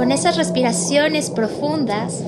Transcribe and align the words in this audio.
con 0.00 0.12
esas 0.12 0.38
respiraciones 0.38 1.28
profundas, 1.28 2.22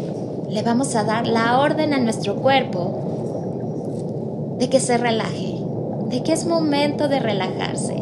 le 0.46 0.60
vamos 0.60 0.94
a 0.94 1.04
dar 1.04 1.26
la 1.26 1.58
orden 1.58 1.94
a 1.94 1.98
nuestro 1.98 2.36
cuerpo 2.36 4.58
de 4.58 4.68
que 4.68 4.78
se 4.78 4.98
relaje, 4.98 5.56
de 6.08 6.22
que 6.22 6.34
es 6.34 6.44
momento 6.44 7.08
de 7.08 7.18
relajarse, 7.18 7.96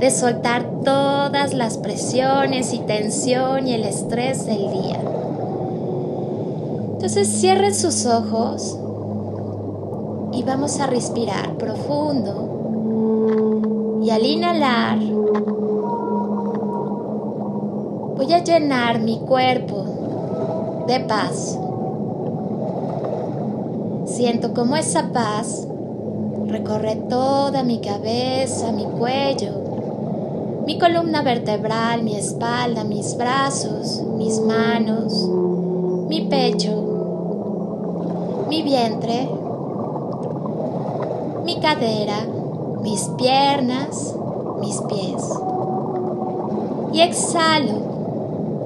de 0.00 0.10
soltar 0.10 0.64
todas 0.86 1.52
las 1.52 1.76
presiones 1.76 2.72
y 2.72 2.78
tensión 2.78 3.68
y 3.68 3.74
el 3.74 3.84
estrés 3.84 4.46
del 4.46 4.70
día. 4.70 5.02
Entonces 6.92 7.28
cierren 7.28 7.74
sus 7.74 8.06
ojos 8.06 8.78
y 10.32 10.42
vamos 10.44 10.80
a 10.80 10.86
respirar 10.86 11.58
profundo. 11.58 12.40
Y 14.02 14.08
al 14.08 14.24
inhalar, 14.24 14.96
voy 18.24 18.32
a 18.32 18.42
llenar 18.42 19.00
mi 19.00 19.18
cuerpo 19.18 20.84
de 20.88 21.00
paz. 21.00 21.58
Siento 24.06 24.54
como 24.54 24.76
esa 24.76 25.12
paz 25.12 25.68
recorre 26.46 26.96
toda 26.96 27.62
mi 27.62 27.80
cabeza, 27.80 28.72
mi 28.72 28.84
cuello, 28.84 30.62
mi 30.66 30.78
columna 30.78 31.20
vertebral, 31.20 32.02
mi 32.02 32.16
espalda, 32.16 32.84
mis 32.84 33.14
brazos, 33.18 34.02
mis 34.16 34.40
manos, 34.40 35.28
mi 36.08 36.22
pecho, 36.22 38.46
mi 38.48 38.62
vientre 38.62 39.28
mi 41.44 41.60
cadera, 41.60 42.24
mis 42.80 43.02
piernas, 43.18 44.16
mis 44.62 44.80
pies. 44.88 45.22
Y 46.94 47.02
exhalo 47.02 47.93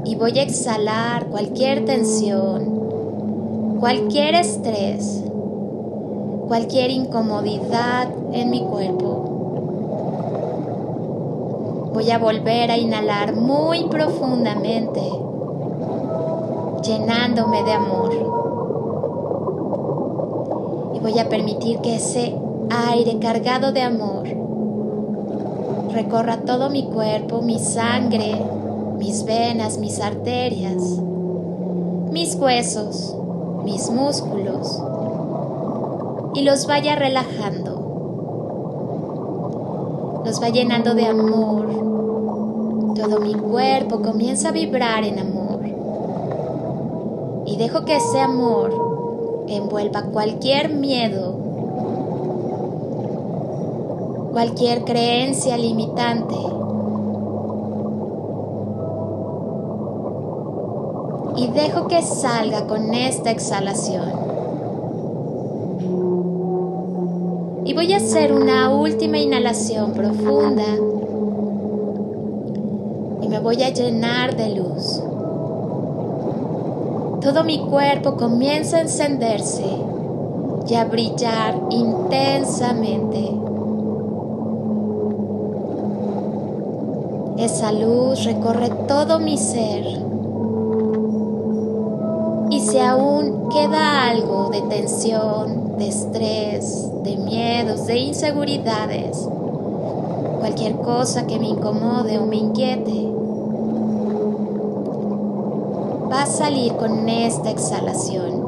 y 0.04 0.14
voy 0.16 0.38
a 0.38 0.42
exhalar 0.42 1.26
cualquier 1.26 1.84
tensión, 1.84 3.76
cualquier 3.80 4.34
estrés, 4.34 5.24
cualquier 6.46 6.90
incomodidad 6.90 8.08
en 8.32 8.50
mi 8.50 8.62
cuerpo. 8.62 9.24
Voy 11.92 12.10
a 12.10 12.18
volver 12.18 12.70
a 12.70 12.78
inhalar 12.78 13.34
muy 13.34 13.84
profundamente, 13.88 15.02
llenándome 16.84 17.62
de 17.64 17.72
amor. 17.72 18.12
Y 20.94 21.00
voy 21.00 21.18
a 21.18 21.28
permitir 21.28 21.80
que 21.80 21.96
ese 21.96 22.34
aire 22.70 23.18
cargado 23.18 23.72
de 23.72 23.82
amor 23.82 24.28
recorra 25.92 26.38
todo 26.38 26.70
mi 26.70 26.84
cuerpo, 26.84 27.42
mi 27.42 27.58
sangre, 27.58 28.40
mis 28.98 29.24
venas, 29.24 29.78
mis 29.78 30.00
arterias, 30.00 30.82
mis 32.10 32.34
huesos, 32.34 33.16
mis 33.64 33.90
músculos 33.90 34.82
y 36.34 36.42
los 36.42 36.66
vaya 36.66 36.96
relajando. 36.96 37.84
Los 40.24 40.42
va 40.42 40.50
llenando 40.50 40.94
de 40.94 41.06
amor. 41.06 41.68
Todo 42.94 43.20
mi 43.20 43.34
cuerpo 43.34 44.02
comienza 44.02 44.50
a 44.50 44.52
vibrar 44.52 45.04
en 45.04 45.18
amor. 45.20 45.60
Y 47.46 47.56
dejo 47.56 47.86
que 47.86 47.96
ese 47.96 48.20
amor 48.20 49.46
envuelva 49.48 50.02
cualquier 50.10 50.68
miedo 50.70 51.48
cualquier 54.38 54.84
creencia 54.84 55.56
limitante. 55.56 56.36
Y 61.36 61.47
dejo 61.58 61.88
que 61.88 62.02
salga 62.02 62.68
con 62.68 62.94
esta 62.94 63.32
exhalación. 63.32 64.12
Y 67.64 67.74
voy 67.74 67.92
a 67.92 67.96
hacer 67.96 68.32
una 68.32 68.70
última 68.70 69.18
inhalación 69.18 69.92
profunda. 69.92 70.76
Y 73.20 73.28
me 73.28 73.40
voy 73.40 73.60
a 73.64 73.70
llenar 73.70 74.36
de 74.36 74.54
luz. 74.54 75.02
Todo 77.20 77.42
mi 77.42 77.58
cuerpo 77.66 78.16
comienza 78.16 78.76
a 78.76 78.82
encenderse 78.82 79.66
y 80.68 80.74
a 80.74 80.84
brillar 80.84 81.60
intensamente. 81.70 83.34
Esa 87.36 87.72
luz 87.72 88.24
recorre 88.24 88.70
todo 88.86 89.18
mi 89.18 89.36
ser. 89.36 90.07
Y 92.88 92.90
aún 92.90 93.50
queda 93.50 94.08
algo 94.08 94.48
de 94.48 94.62
tensión, 94.62 95.76
de 95.76 95.88
estrés, 95.88 96.88
de 97.02 97.18
miedos, 97.18 97.86
de 97.86 97.98
inseguridades, 97.98 99.28
cualquier 100.38 100.76
cosa 100.76 101.26
que 101.26 101.38
me 101.38 101.48
incomode 101.48 102.16
o 102.18 102.24
me 102.24 102.36
inquiete, 102.36 103.12
va 106.10 106.22
a 106.22 106.26
salir 106.26 106.72
con 106.76 107.06
esta 107.10 107.50
exhalación. 107.50 108.38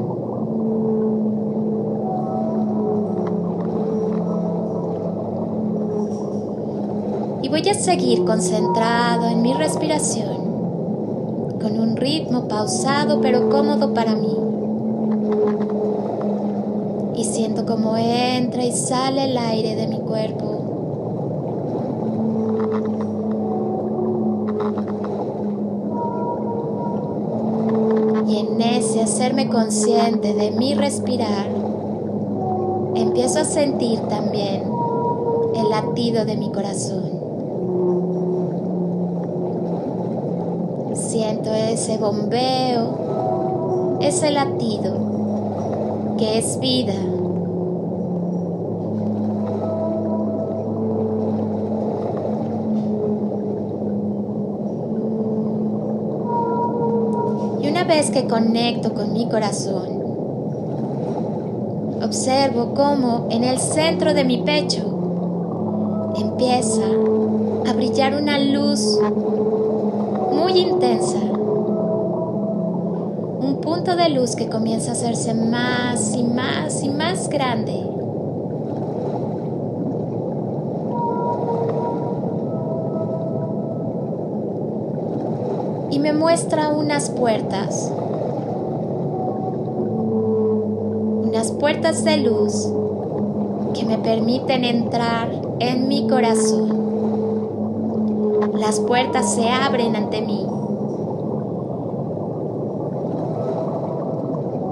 voy 7.51 7.67
a 7.67 7.73
seguir 7.73 8.23
concentrado 8.23 9.27
en 9.27 9.41
mi 9.41 9.53
respiración, 9.53 10.40
con 11.61 11.79
un 11.79 11.95
ritmo 11.95 12.47
pausado 12.47 13.21
pero 13.21 13.49
cómodo 13.49 13.93
para 13.93 14.15
mí. 14.15 14.35
Y 17.15 17.23
siento 17.23 17.65
como 17.65 17.95
entra 17.97 18.63
y 18.63 18.71
sale 18.71 19.25
el 19.25 19.37
aire 19.37 19.75
de 19.75 19.87
mi 19.87 19.99
cuerpo. 19.99 20.57
Y 28.27 28.37
en 28.39 28.61
ese 28.61 29.01
hacerme 29.01 29.49
consciente 29.49 30.33
de 30.33 30.51
mi 30.51 30.73
respirar, 30.73 31.47
empiezo 32.95 33.39
a 33.39 33.45
sentir 33.45 33.99
también 34.01 34.63
el 35.55 35.69
latido 35.69 36.25
de 36.25 36.37
mi 36.37 36.51
corazón. 36.51 37.10
Siento 41.11 41.53
ese 41.53 41.97
bombeo, 41.97 43.97
ese 43.99 44.31
latido 44.31 46.15
que 46.17 46.37
es 46.37 46.57
vida. 46.61 46.93
Y 57.61 57.67
una 57.67 57.83
vez 57.83 58.09
que 58.11 58.29
conecto 58.29 58.93
con 58.93 59.11
mi 59.11 59.27
corazón, 59.27 60.01
observo 62.01 62.73
cómo 62.73 63.27
en 63.31 63.43
el 63.43 63.59
centro 63.59 64.13
de 64.13 64.23
mi 64.23 64.43
pecho 64.43 66.13
empieza 66.15 66.85
a 67.69 67.73
brillar 67.73 68.15
una 68.15 68.39
luz 68.39 68.97
muy 70.51 70.59
intensa. 70.59 71.17
Un 73.39 73.59
punto 73.61 73.95
de 73.95 74.09
luz 74.09 74.35
que 74.35 74.49
comienza 74.49 74.91
a 74.91 74.93
hacerse 74.93 75.33
más 75.33 76.13
y 76.13 76.23
más 76.23 76.83
y 76.83 76.89
más 76.89 77.29
grande. 77.29 77.71
Y 85.89 85.99
me 85.99 86.11
muestra 86.13 86.69
unas 86.69 87.09
puertas. 87.11 87.89
Unas 91.23 91.51
puertas 91.53 92.03
de 92.03 92.17
luz 92.17 92.69
que 93.73 93.85
me 93.85 93.97
permiten 93.97 94.65
entrar 94.65 95.29
en 95.59 95.87
mi 95.87 96.07
corazón 96.07 96.80
las 98.61 98.79
puertas 98.79 99.33
se 99.33 99.49
abren 99.49 99.95
ante 99.95 100.21
mí. 100.21 100.45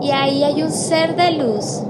Y 0.01 0.11
ahí 0.11 0.43
hay 0.43 0.61
un 0.61 0.71
ser 0.71 1.15
de 1.15 1.31
luz 1.31 1.81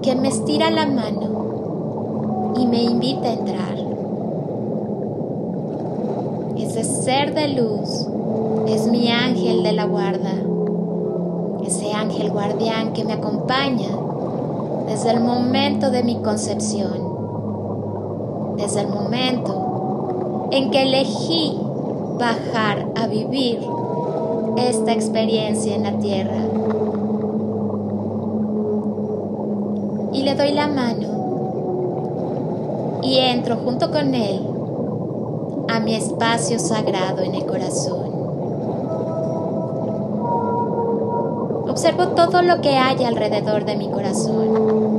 que 0.00 0.14
me 0.16 0.28
estira 0.28 0.70
la 0.70 0.86
mano 0.86 2.54
y 2.56 2.66
me 2.66 2.82
invita 2.82 3.28
a 3.28 3.32
entrar. 3.34 3.76
Ese 6.56 6.82
ser 6.82 7.34
de 7.34 7.48
luz 7.48 8.08
es 8.68 8.86
mi 8.86 9.10
ángel 9.10 9.62
de 9.62 9.72
la 9.72 9.84
guarda, 9.84 10.32
ese 11.66 11.92
ángel 11.92 12.30
guardián 12.30 12.94
que 12.94 13.04
me 13.04 13.12
acompaña 13.12 13.90
desde 14.86 15.10
el 15.10 15.20
momento 15.20 15.90
de 15.90 16.02
mi 16.02 16.16
concepción 16.22 17.07
desde 18.58 18.82
el 18.82 18.88
momento 18.88 20.48
en 20.50 20.70
que 20.70 20.82
elegí 20.82 21.58
bajar 22.18 22.86
a 22.96 23.06
vivir 23.06 23.60
esta 24.56 24.92
experiencia 24.92 25.76
en 25.76 25.84
la 25.84 25.92
tierra. 25.98 26.42
Y 30.12 30.24
le 30.24 30.34
doy 30.34 30.52
la 30.52 30.68
mano 30.68 33.00
y 33.02 33.16
entro 33.18 33.56
junto 33.56 33.90
con 33.90 34.14
él 34.14 34.46
a 35.68 35.80
mi 35.80 35.94
espacio 35.94 36.58
sagrado 36.58 37.22
en 37.22 37.36
el 37.36 37.46
corazón. 37.46 38.08
Observo 41.68 42.08
todo 42.08 42.42
lo 42.42 42.60
que 42.60 42.76
hay 42.76 43.02
alrededor 43.04 43.64
de 43.64 43.76
mi 43.76 43.88
corazón. 43.88 44.97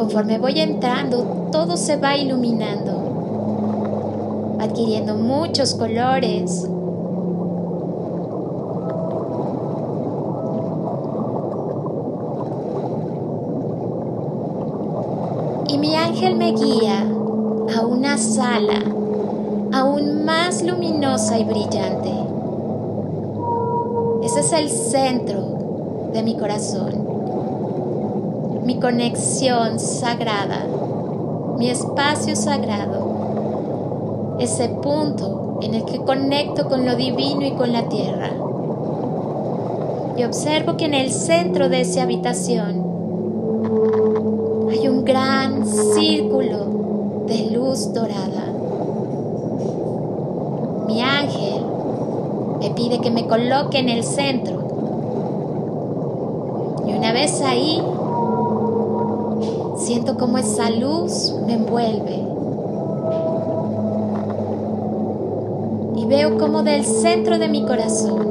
Conforme 0.00 0.38
voy 0.38 0.58
entrando, 0.58 1.50
todo 1.52 1.76
se 1.76 1.98
va 1.98 2.16
iluminando, 2.16 4.56
adquiriendo 4.58 5.14
muchos 5.14 5.74
colores. 5.74 6.66
Y 15.68 15.76
mi 15.76 15.94
ángel 15.94 16.36
me 16.36 16.52
guía 16.52 17.06
a 17.76 17.84
una 17.84 18.16
sala 18.16 18.82
aún 19.70 20.24
más 20.24 20.62
luminosa 20.62 21.38
y 21.38 21.44
brillante. 21.44 22.14
Ese 24.22 24.40
es 24.40 24.52
el 24.54 24.70
centro 24.70 26.08
de 26.14 26.22
mi 26.22 26.38
corazón 26.38 27.09
mi 28.70 28.78
conexión 28.78 29.80
sagrada, 29.80 30.64
mi 31.58 31.70
espacio 31.70 32.36
sagrado, 32.36 34.36
ese 34.38 34.68
punto 34.68 35.58
en 35.60 35.74
el 35.74 35.84
que 35.84 35.98
conecto 35.98 36.68
con 36.68 36.86
lo 36.86 36.94
divino 36.94 37.44
y 37.44 37.50
con 37.50 37.72
la 37.72 37.88
tierra. 37.88 38.30
Y 40.16 40.22
observo 40.22 40.76
que 40.76 40.84
en 40.84 40.94
el 40.94 41.10
centro 41.10 41.68
de 41.68 41.80
esa 41.80 42.04
habitación 42.04 42.86
hay 44.70 44.86
un 44.86 45.04
gran 45.04 45.66
círculo 45.66 47.24
de 47.26 47.50
luz 47.50 47.92
dorada. 47.92 48.52
Mi 50.86 51.02
ángel 51.02 51.64
me 52.60 52.70
pide 52.70 53.00
que 53.00 53.10
me 53.10 53.26
coloque 53.26 53.80
en 53.80 53.88
el 53.88 54.04
centro. 54.04 54.60
Y 56.86 56.92
una 56.92 57.12
vez 57.12 57.42
ahí, 57.42 57.82
Siento 59.80 60.16
como 60.16 60.38
esa 60.38 60.70
luz 60.70 61.34
me 61.46 61.54
envuelve. 61.54 62.24
Y 65.96 66.06
veo 66.06 66.38
como 66.38 66.62
del 66.62 66.84
centro 66.84 67.38
de 67.38 67.48
mi 67.48 67.64
corazón 67.64 68.30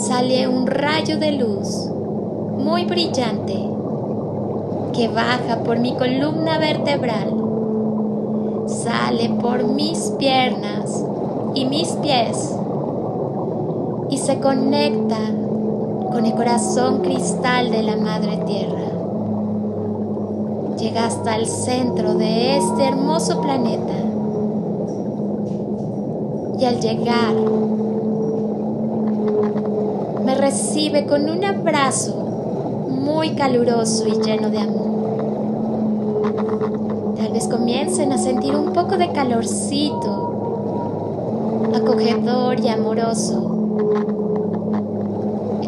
sale 0.00 0.48
un 0.48 0.66
rayo 0.66 1.18
de 1.18 1.32
luz 1.32 1.90
muy 2.58 2.84
brillante 2.84 3.68
que 4.94 5.08
baja 5.08 5.58
por 5.64 5.78
mi 5.78 5.94
columna 5.94 6.58
vertebral, 6.58 7.34
sale 8.66 9.28
por 9.40 9.64
mis 9.64 9.98
piernas 10.18 11.04
y 11.54 11.66
mis 11.66 11.88
pies 12.02 12.56
y 14.08 14.18
se 14.18 14.40
conecta 14.40 15.18
con 16.10 16.24
el 16.24 16.34
corazón 16.34 17.02
cristal 17.02 17.70
de 17.70 17.82
la 17.82 17.96
Madre 17.96 18.38
Tierra 18.46 18.79
llega 20.80 21.06
hasta 21.06 21.36
el 21.36 21.46
centro 21.46 22.14
de 22.14 22.56
este 22.56 22.84
hermoso 22.84 23.40
planeta. 23.42 23.92
Y 26.58 26.64
al 26.64 26.80
llegar, 26.80 27.34
me 30.24 30.34
recibe 30.34 31.04
con 31.06 31.28
un 31.28 31.44
abrazo 31.44 32.14
muy 32.88 33.34
caluroso 33.34 34.08
y 34.08 34.12
lleno 34.22 34.48
de 34.48 34.58
amor. 34.58 34.80
Tal 37.16 37.32
vez 37.32 37.46
comiencen 37.46 38.12
a 38.12 38.18
sentir 38.18 38.56
un 38.56 38.72
poco 38.72 38.96
de 38.96 39.12
calorcito, 39.12 40.32
acogedor 41.74 42.58
y 42.58 42.68
amoroso. 42.68 43.46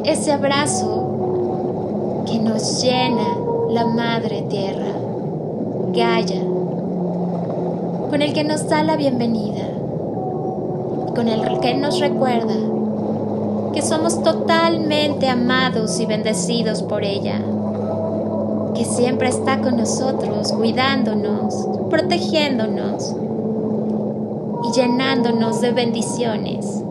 Ese 0.05 0.32
abrazo 0.32 2.25
que 2.26 2.38
nos 2.38 2.82
llena 2.82 3.37
la 3.69 3.87
Madre 3.87 4.43
Tierra. 4.49 5.01
Gaia, 5.92 6.40
con 8.08 8.22
el 8.22 8.32
que 8.32 8.44
nos 8.44 8.66
da 8.66 8.82
la 8.82 8.96
bienvenida, 8.96 9.68
con 11.14 11.28
el 11.28 11.60
que 11.60 11.74
nos 11.74 12.00
recuerda 12.00 12.54
que 13.74 13.82
somos 13.82 14.22
totalmente 14.22 15.28
amados 15.28 16.00
y 16.00 16.06
bendecidos 16.06 16.82
por 16.82 17.04
ella, 17.04 17.42
que 18.74 18.86
siempre 18.86 19.28
está 19.28 19.60
con 19.60 19.76
nosotros, 19.76 20.52
cuidándonos, 20.52 21.68
protegiéndonos 21.90 23.14
y 24.64 24.72
llenándonos 24.72 25.60
de 25.60 25.72
bendiciones. 25.72 26.82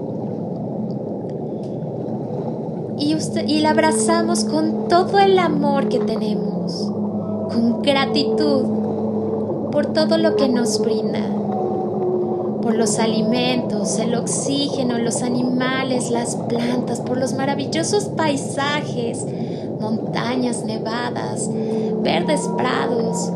Y, 3.00 3.18
y 3.48 3.62
la 3.62 3.72
abrazamos 3.72 4.46
con 4.46 4.88
todo 4.88 5.18
el 5.18 5.40
amor 5.40 5.90
que 5.90 5.98
tenemos, 5.98 6.92
con 7.52 7.82
gratitud 7.82 8.81
por 9.72 9.94
todo 9.94 10.18
lo 10.18 10.36
que 10.36 10.50
nos 10.50 10.82
brinda, 10.82 11.22
por 12.62 12.76
los 12.76 13.00
alimentos, 13.00 13.98
el 14.00 14.16
oxígeno, 14.16 14.98
los 14.98 15.24
animales, 15.24 16.12
las 16.12 16.36
plantas, 16.36 17.00
por 17.00 17.18
los 17.18 17.34
maravillosos 17.34 18.06
paisajes, 18.06 19.26
montañas 19.80 20.64
nevadas, 20.66 21.50
verdes 22.04 22.50
prados, 22.58 23.32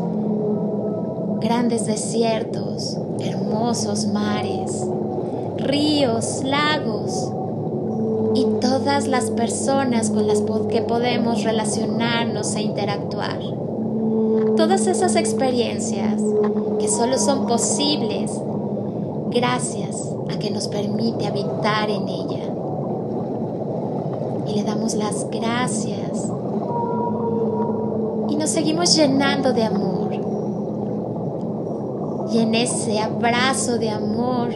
grandes 1.40 1.86
desiertos, 1.86 2.98
hermosos 3.20 4.06
mares, 4.08 4.86
ríos, 5.56 6.42
lagos 6.44 7.32
y 8.34 8.44
todas 8.60 9.08
las 9.08 9.30
personas 9.30 10.10
con 10.10 10.26
las 10.26 10.42
que 10.68 10.82
podemos 10.82 11.44
relacionarnos 11.44 12.54
e 12.54 12.60
interactuar 12.60 13.65
todas 14.56 14.86
esas 14.86 15.16
experiencias 15.16 16.22
que 16.80 16.88
solo 16.88 17.18
son 17.18 17.46
posibles 17.46 18.32
gracias 19.30 20.10
a 20.32 20.38
que 20.38 20.50
nos 20.50 20.66
permite 20.68 21.26
habitar 21.26 21.90
en 21.90 22.08
ella. 22.08 22.44
Y 24.46 24.54
le 24.54 24.64
damos 24.64 24.94
las 24.94 25.28
gracias 25.30 26.32
y 28.28 28.36
nos 28.36 28.48
seguimos 28.48 28.96
llenando 28.96 29.52
de 29.52 29.64
amor. 29.64 30.14
Y 32.32 32.38
en 32.38 32.54
ese 32.54 32.98
abrazo 32.98 33.78
de 33.78 33.90
amor, 33.90 34.48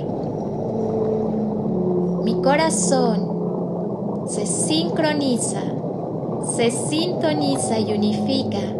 mi 2.24 2.40
corazón 2.42 4.26
se 4.28 4.46
sincroniza, 4.46 5.60
se 6.56 6.70
sintoniza 6.70 7.78
y 7.78 7.92
unifica 7.92 8.79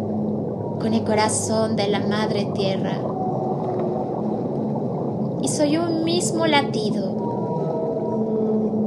con 0.81 0.93
el 0.95 1.03
corazón 1.03 1.75
de 1.75 1.87
la 1.87 1.99
Madre 1.99 2.47
Tierra. 2.55 2.97
Y 5.41 5.47
soy 5.47 5.77
un 5.77 6.03
mismo 6.03 6.47
latido 6.47 7.15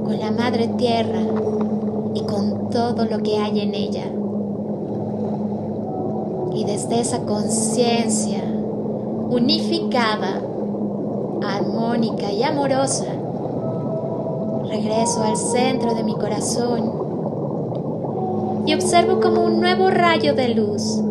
con 0.04 0.18
la 0.18 0.32
Madre 0.32 0.66
Tierra 0.76 1.20
y 2.14 2.22
con 2.22 2.70
todo 2.70 3.04
lo 3.04 3.22
que 3.22 3.38
hay 3.38 3.60
en 3.60 3.74
ella. 3.74 4.06
Y 6.52 6.64
desde 6.64 7.00
esa 7.00 7.20
conciencia 7.20 8.42
unificada, 9.30 10.40
armónica 11.42 12.32
y 12.32 12.42
amorosa, 12.42 13.06
regreso 14.68 15.22
al 15.22 15.36
centro 15.36 15.94
de 15.94 16.02
mi 16.02 16.14
corazón 16.14 17.04
y 18.66 18.74
observo 18.74 19.20
como 19.20 19.44
un 19.44 19.60
nuevo 19.60 19.90
rayo 19.90 20.34
de 20.34 20.54
luz 20.54 21.04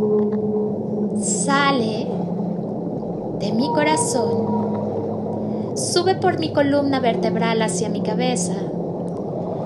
sale 1.46 2.08
de 3.40 3.52
mi 3.52 3.68
corazón, 3.74 5.74
sube 5.76 6.16
por 6.16 6.40
mi 6.40 6.54
columna 6.54 7.02
vertebral 7.02 7.62
hacia 7.62 7.90
mi 7.90 8.02
cabeza, 8.02 8.54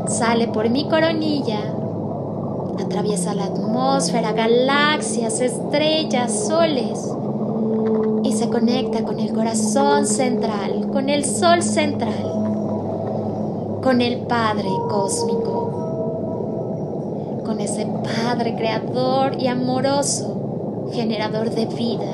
sale 0.08 0.48
por 0.48 0.70
mi 0.70 0.90
coronilla, 0.90 1.60
atraviesa 2.80 3.36
la 3.36 3.44
atmósfera, 3.46 4.32
galaxias, 4.32 5.40
estrellas, 5.40 6.48
soles 6.48 7.14
y 8.24 8.34
se 8.34 8.50
conecta 8.50 9.04
con 9.04 9.20
el 9.20 9.32
corazón 9.34 10.08
central, 10.08 10.90
con 10.92 11.10
el 11.10 11.26
sol 11.26 11.62
central, 11.62 12.32
con 13.84 14.02
el 14.02 14.22
Padre 14.22 14.70
cósmico, 14.90 15.54
con 17.46 17.60
ese 17.60 17.86
Padre 17.86 18.56
creador 18.56 19.40
y 19.40 19.46
amoroso 19.48 20.47
generador 20.92 21.50
de 21.52 21.66
vida, 21.66 22.14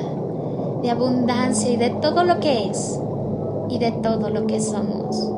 de 0.82 0.90
abundancia 0.90 1.70
y 1.70 1.76
de 1.76 1.90
todo 1.90 2.24
lo 2.24 2.40
que 2.40 2.70
es 2.70 2.98
y 3.68 3.78
de 3.78 3.92
todo 3.92 4.30
lo 4.30 4.46
que 4.46 4.60
somos. 4.60 5.30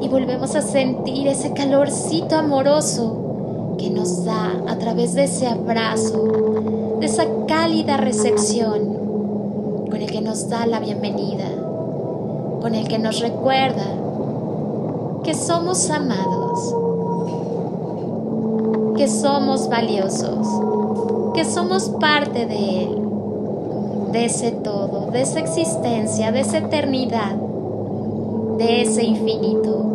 Y 0.00 0.08
volvemos 0.08 0.54
a 0.54 0.62
sentir 0.62 1.28
ese 1.28 1.52
calorcito 1.52 2.36
amoroso 2.36 3.74
que 3.78 3.90
nos 3.90 4.24
da 4.24 4.52
a 4.68 4.78
través 4.78 5.14
de 5.14 5.24
ese 5.24 5.46
abrazo, 5.46 6.22
de 7.00 7.06
esa 7.06 7.24
cálida 7.46 7.96
recepción 7.96 8.94
con 9.90 10.00
el 10.00 10.10
que 10.10 10.20
nos 10.20 10.48
da 10.48 10.66
la 10.66 10.80
bienvenida, 10.80 11.46
con 12.60 12.74
el 12.74 12.86
que 12.88 12.98
nos 12.98 13.20
recuerda 13.20 13.84
que 15.22 15.34
somos 15.34 15.90
amados, 15.90 16.74
que 18.96 19.08
somos 19.08 19.68
valiosos, 19.68 20.46
que 21.34 21.44
somos 21.44 21.90
parte 22.00 22.46
de 22.46 22.84
Él, 22.84 22.98
de 24.12 24.24
ese 24.26 24.52
todo, 24.52 25.10
de 25.10 25.22
esa 25.22 25.40
existencia, 25.40 26.30
de 26.30 26.40
esa 26.40 26.58
eternidad, 26.58 27.34
de 28.56 28.82
ese 28.82 29.02
infinito. 29.04 29.90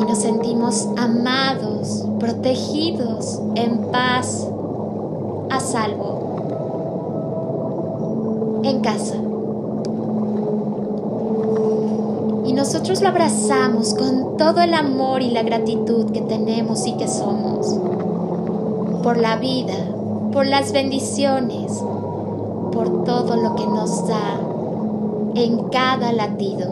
Y 0.00 0.04
nos 0.04 0.18
sentimos 0.18 0.88
amados, 0.96 2.06
protegidos, 2.18 3.42
en 3.56 3.90
paz, 3.92 4.48
a 5.50 5.60
salvo, 5.60 6.20
en 8.62 8.80
casa. 8.80 9.16
Y 12.46 12.54
nosotros 12.54 13.02
lo 13.02 13.08
abrazamos 13.08 13.92
con 13.92 14.38
todo 14.38 14.62
el 14.62 14.72
amor 14.72 15.20
y 15.20 15.30
la 15.30 15.42
gratitud 15.42 16.10
que 16.10 16.22
tenemos 16.22 16.86
y 16.86 16.96
que 16.96 17.06
somos 17.06 17.78
por 19.02 19.16
la 19.16 19.36
vida, 19.36 19.76
por 20.32 20.46
las 20.46 20.72
bendiciones, 20.72 21.82
por 22.72 23.04
todo 23.04 23.36
lo 23.36 23.54
que 23.54 23.66
nos 23.66 24.06
da 24.06 24.40
en 25.34 25.68
cada 25.68 26.12
latido. 26.12 26.66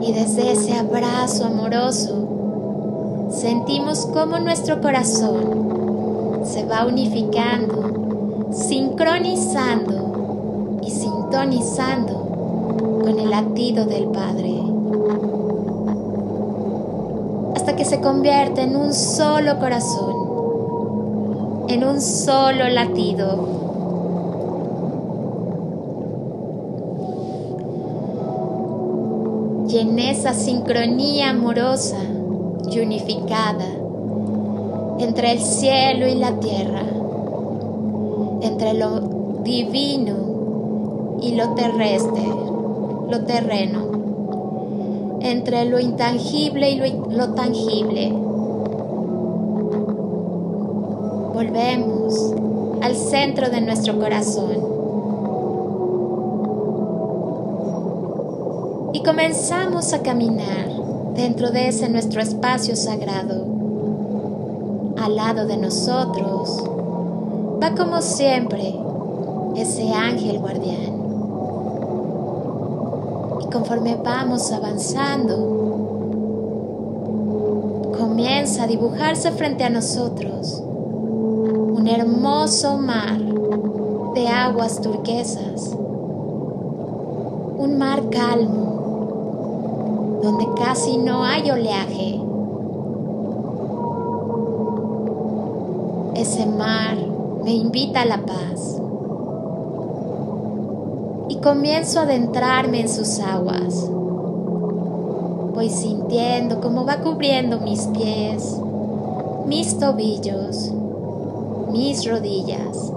Y 0.00 0.12
desde 0.12 0.52
ese 0.52 0.74
abrazo 0.74 1.46
amoroso, 1.46 3.28
sentimos 3.30 4.06
cómo 4.06 4.38
nuestro 4.38 4.80
corazón 4.80 6.40
se 6.44 6.64
va 6.66 6.86
unificando, 6.86 8.50
sincronizando 8.52 10.78
y 10.82 10.90
sintonizando 10.90 13.00
con 13.02 13.18
el 13.18 13.30
latido 13.30 13.86
del 13.86 14.08
Padre 14.08 14.43
que 17.72 17.84
se 17.84 18.00
convierte 18.00 18.62
en 18.62 18.76
un 18.76 18.92
solo 18.92 19.58
corazón, 19.58 20.14
en 21.68 21.82
un 21.82 22.00
solo 22.00 22.68
latido. 22.68 23.48
Y 29.68 29.78
en 29.78 29.98
esa 29.98 30.34
sincronía 30.34 31.30
amorosa 31.30 31.98
y 32.70 32.78
unificada 32.80 33.66
entre 35.00 35.32
el 35.32 35.40
cielo 35.40 36.06
y 36.06 36.14
la 36.14 36.38
tierra, 36.38 36.84
entre 38.42 38.74
lo 38.74 39.00
divino 39.42 41.18
y 41.20 41.34
lo 41.34 41.54
terrestre, 41.54 42.22
lo 43.10 43.24
terreno 43.24 43.83
entre 45.24 45.64
lo 45.64 45.80
intangible 45.80 46.70
y 46.70 46.76
lo, 46.76 47.30
tangible. 47.30 48.12
Volvemos 51.32 52.34
al 52.82 52.94
centro 52.94 53.48
de 53.48 53.62
nuestro 53.62 53.98
corazón. 53.98 54.74
Y 58.92 59.02
comenzamos 59.02 59.94
a 59.94 60.02
caminar 60.02 60.68
dentro 61.14 61.50
de 61.50 61.68
ese 61.68 61.88
nuestro 61.88 62.20
espacio 62.20 62.76
sagrado. 62.76 63.46
Al 64.98 65.16
lado 65.16 65.46
de 65.46 65.56
nosotros 65.56 66.62
va 67.62 67.74
como 67.74 68.02
siempre 68.02 68.74
ese 69.56 69.90
ángel 69.90 70.38
guardián 70.38 70.93
conforme 73.54 73.94
vamos 73.94 74.50
avanzando, 74.50 75.36
comienza 77.96 78.64
a 78.64 78.66
dibujarse 78.66 79.30
frente 79.30 79.62
a 79.62 79.70
nosotros 79.70 80.60
un 80.60 81.86
hermoso 81.86 82.76
mar 82.78 83.16
de 84.14 84.26
aguas 84.26 84.80
turquesas, 84.80 85.70
un 87.56 87.78
mar 87.78 88.02
calmo, 88.10 90.18
donde 90.20 90.48
casi 90.60 90.98
no 90.98 91.22
hay 91.22 91.48
oleaje. 91.48 92.20
Ese 96.16 96.44
mar 96.46 96.96
me 97.44 97.54
invita 97.54 98.02
a 98.02 98.04
la 98.04 98.18
paz 98.18 98.80
comienzo 101.44 102.00
a 102.00 102.02
adentrarme 102.04 102.80
en 102.80 102.88
sus 102.88 103.20
aguas. 103.20 103.86
Voy 105.52 105.68
sintiendo 105.68 106.62
cómo 106.62 106.86
va 106.86 107.00
cubriendo 107.00 107.60
mis 107.60 107.82
pies, 107.88 108.58
mis 109.44 109.78
tobillos, 109.78 110.72
mis 111.70 112.08
rodillas. 112.08 112.90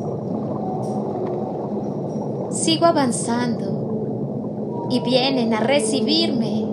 Sigo 2.51 2.85
avanzando 2.85 4.87
y 4.91 5.01
vienen 5.01 5.53
a 5.53 5.59
recibirme 5.59 6.65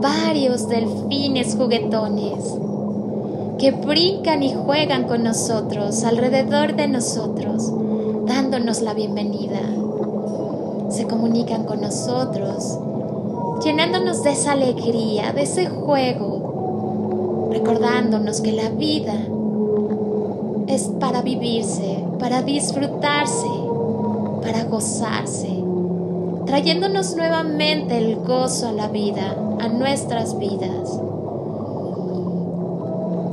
varios 0.00 0.68
delfines 0.68 1.56
juguetones 1.56 2.54
que 3.58 3.72
brincan 3.72 4.44
y 4.44 4.54
juegan 4.54 5.08
con 5.08 5.24
nosotros, 5.24 6.04
alrededor 6.04 6.76
de 6.76 6.86
nosotros, 6.86 7.72
dándonos 8.26 8.82
la 8.82 8.94
bienvenida 8.94 9.83
se 10.94 11.06
comunican 11.06 11.64
con 11.64 11.80
nosotros, 11.80 12.78
llenándonos 13.64 14.22
de 14.22 14.30
esa 14.30 14.52
alegría, 14.52 15.32
de 15.32 15.42
ese 15.42 15.66
juego, 15.66 17.48
recordándonos 17.52 18.40
que 18.40 18.52
la 18.52 18.68
vida 18.70 19.14
es 20.68 20.84
para 21.00 21.22
vivirse, 21.22 22.04
para 22.20 22.42
disfrutarse, 22.42 23.48
para 24.42 24.64
gozarse, 24.64 25.50
trayéndonos 26.46 27.16
nuevamente 27.16 27.98
el 27.98 28.16
gozo 28.16 28.68
a 28.68 28.72
la 28.72 28.86
vida, 28.86 29.36
a 29.60 29.68
nuestras 29.68 30.38
vidas. 30.38 31.00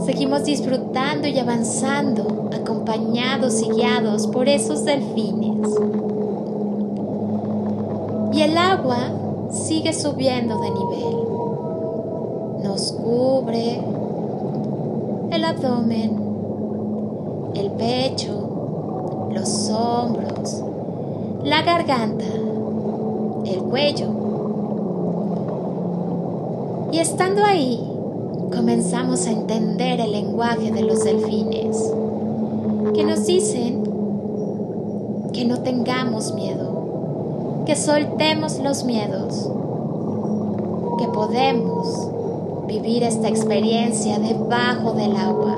Seguimos 0.05 0.45
disfrutando 0.45 1.27
y 1.27 1.37
avanzando, 1.37 2.49
acompañados 2.55 3.61
y 3.61 3.69
guiados 3.69 4.25
por 4.25 4.49
esos 4.49 4.83
delfines 4.83 5.67
agua 8.81 9.49
sigue 9.51 9.93
subiendo 9.93 10.59
de 10.59 10.71
nivel. 10.71 11.15
Nos 12.63 12.91
cubre 12.93 13.79
el 15.31 15.45
abdomen, 15.45 16.17
el 17.55 17.71
pecho, 17.71 19.29
los 19.31 19.69
hombros, 19.69 20.63
la 21.43 21.61
garganta, 21.61 22.25
el 23.45 23.59
cuello. 23.63 24.07
Y 26.91 26.97
estando 26.99 27.45
ahí, 27.45 27.87
comenzamos 28.53 29.27
a 29.27 29.31
entender 29.31 29.99
el 29.99 30.11
lenguaje 30.11 30.71
de 30.71 30.81
los 30.81 31.03
delfines, 31.03 31.93
que 32.93 33.03
nos 33.03 33.25
dicen 33.25 33.83
que 35.33 35.45
no 35.45 35.61
tengamos 35.61 36.33
miedo 36.33 36.70
que 37.71 37.77
soltemos 37.77 38.59
los 38.59 38.83
miedos, 38.83 39.49
que 40.99 41.07
podemos 41.07 42.09
vivir 42.67 43.01
esta 43.01 43.29
experiencia 43.29 44.19
debajo 44.19 44.91
del 44.91 45.15
agua, 45.15 45.55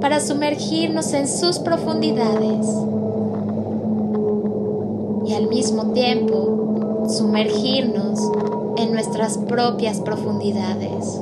para 0.00 0.20
sumergirnos 0.20 1.12
en 1.14 1.26
sus 1.26 1.58
profundidades 1.58 2.64
y 5.26 5.34
al 5.34 5.48
mismo 5.48 5.86
tiempo 5.86 7.08
sumergirnos 7.08 8.20
en 8.76 8.92
nuestras 8.92 9.36
propias 9.36 9.98
profundidades. 9.98 11.20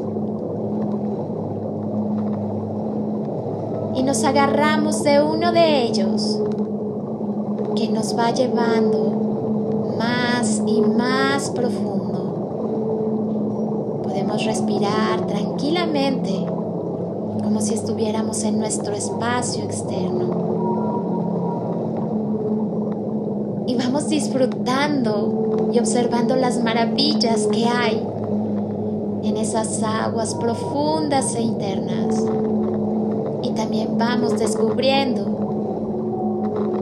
Y 3.95 4.03
nos 4.03 4.23
agarramos 4.23 5.03
de 5.03 5.23
uno 5.23 5.51
de 5.51 5.85
ellos 5.85 6.43
que 7.75 7.89
nos 7.89 8.17
va 8.17 8.31
llevando 8.33 9.97
más 9.99 10.63
y 10.67 10.81
más 10.81 11.51
profundo. 11.51 12.01
Podemos 14.03 14.45
respirar 14.45 15.27
tranquilamente 15.27 16.47
como 17.43 17.61
si 17.61 17.75
estuviéramos 17.75 18.43
en 18.45 18.59
nuestro 18.59 18.95
espacio 18.95 19.65
externo. 19.65 20.51
y 23.71 23.77
vamos 23.77 24.09
disfrutando 24.09 25.69
y 25.73 25.79
observando 25.79 26.35
las 26.35 26.61
maravillas 26.61 27.47
que 27.47 27.67
hay 27.67 28.05
en 29.23 29.37
esas 29.37 29.81
aguas 29.85 30.35
profundas 30.35 31.37
e 31.37 31.43
internas. 31.43 32.17
Y 33.45 33.51
también 33.51 33.97
vamos 33.97 34.37
descubriendo 34.41 35.30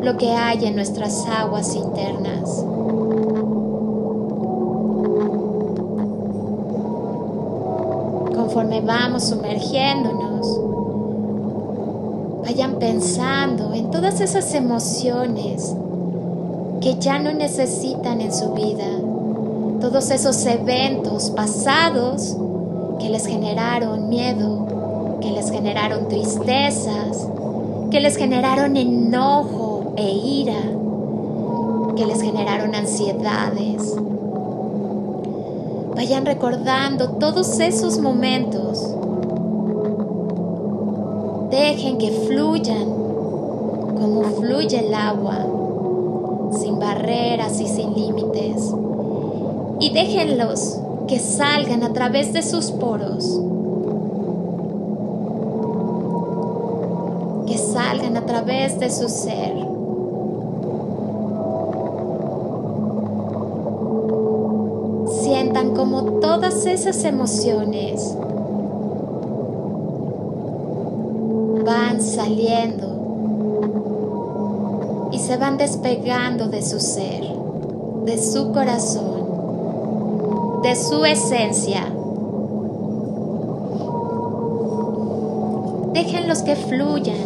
lo 0.09 0.17
que 0.17 0.33
hay 0.33 0.65
en 0.65 0.75
nuestras 0.75 1.27
aguas 1.27 1.75
internas. 1.75 2.65
Conforme 8.35 8.81
vamos 8.81 9.25
sumergiéndonos, 9.25 10.61
vayan 12.43 12.77
pensando 12.77 13.75
en 13.75 13.91
todas 13.91 14.23
esas 14.23 14.55
emociones 14.55 15.77
que 16.81 16.95
ya 16.99 17.19
no 17.19 17.35
necesitan 17.35 18.23
en 18.23 18.33
su 18.33 18.55
vida, 18.55 18.87
todos 19.79 20.11
esos 20.11 20.47
eventos 20.47 21.29
pasados 21.33 22.35
que 22.99 23.11
les 23.11 23.27
generaron 23.27 24.09
miedo, 24.09 25.19
que 25.21 25.33
les 25.33 25.51
generaron 25.51 26.09
tristezas, 26.09 27.29
que 27.91 28.01
les 28.01 28.17
generaron 28.17 28.75
enojo 28.79 29.68
e 29.99 30.11
ira, 30.11 30.61
que 31.97 32.07
les 32.07 32.23
generaron 32.23 32.75
ansiedades. 32.75 33.97
Vayan 35.95 36.25
recordando 36.25 37.11
todos 37.19 37.59
esos 37.61 37.99
momentos. 37.99 38.95
Dejen 41.51 41.99
que 41.99 42.11
fluyan 42.13 42.89
como 43.99 44.23
fluye 44.39 44.79
el 44.79 44.95
agua, 44.95 45.39
sin 46.53 46.79
barreras 46.79 47.61
y 47.61 47.67
sin 47.67 47.95
límites 47.95 48.73
y 49.81 49.91
déjenlos 49.91 50.81
que 51.07 51.19
salgan 51.19 51.83
a 51.83 51.93
través 51.93 52.33
de 52.33 52.43
sus 52.43 52.71
poros, 52.73 53.41
que 57.47 57.57
salgan 57.57 58.17
a 58.17 58.27
través 58.27 58.79
de 58.81 58.91
su 58.91 59.09
ser. 59.09 59.55
Sientan 65.23 65.75
como 65.75 66.08
todas 66.21 66.67
esas 66.67 67.05
emociones 67.05 68.15
van 71.65 72.01
saliendo 72.03 72.89
y 75.13 75.19
se 75.19 75.37
van 75.37 75.57
despegando 75.59 76.49
de 76.49 76.63
su 76.63 76.81
ser, 76.81 77.25
de 78.05 78.19
su 78.19 78.53
corazón 78.53 79.19
de 80.63 80.75
su 80.75 81.05
esencia. 81.05 81.87
Déjenlos 85.93 86.43
que 86.43 86.57
fluyan. 86.57 87.17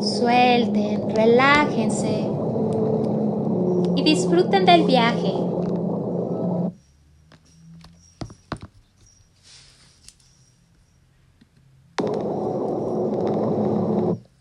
Suelten, 0.00 1.10
relájense 1.14 2.28
y 3.96 4.02
disfruten 4.02 4.64
del 4.64 4.84
viaje. 4.84 5.43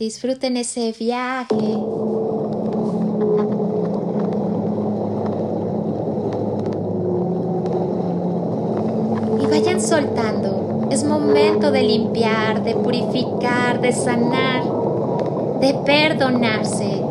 Disfruten 0.03 0.57
ese 0.57 0.91
viaje. 0.91 1.55
soltando. 9.79 10.89
Es 10.91 11.05
momento 11.05 11.71
de 11.71 11.83
limpiar, 11.83 12.63
de 12.63 12.75
purificar, 12.75 13.79
de 13.79 13.93
sanar, 13.93 14.63
de 15.61 15.73
perdonarse. 15.85 17.01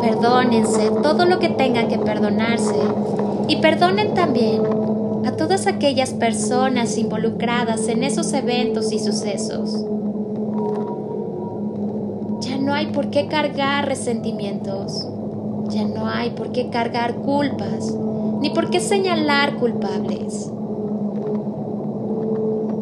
Perdónense 0.00 0.90
todo 1.02 1.24
lo 1.26 1.40
que 1.40 1.48
tengan 1.48 1.88
que 1.88 1.98
perdonarse 1.98 2.80
y 3.48 3.56
perdonen 3.56 4.14
también 4.14 4.85
a 5.26 5.32
todas 5.36 5.66
aquellas 5.66 6.14
personas 6.14 6.96
involucradas 6.96 7.88
en 7.88 8.04
esos 8.04 8.32
eventos 8.32 8.92
y 8.92 9.00
sucesos. 9.00 9.84
Ya 12.42 12.58
no 12.58 12.72
hay 12.72 12.92
por 12.92 13.10
qué 13.10 13.26
cargar 13.26 13.86
resentimientos. 13.86 15.08
Ya 15.70 15.82
no 15.82 16.06
hay 16.06 16.30
por 16.30 16.52
qué 16.52 16.70
cargar 16.70 17.16
culpas, 17.16 17.92
ni 18.40 18.50
por 18.50 18.70
qué 18.70 18.78
señalar 18.78 19.56
culpables. 19.56 20.52